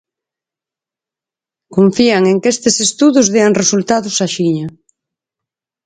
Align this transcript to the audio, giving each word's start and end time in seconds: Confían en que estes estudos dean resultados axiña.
Confían 1.75 2.23
en 2.31 2.37
que 2.41 2.49
estes 2.55 2.75
estudos 2.87 3.27
dean 3.35 3.57
resultados 3.61 4.15
axiña. 4.27 4.67